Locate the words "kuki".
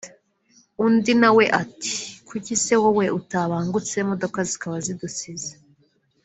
2.27-2.53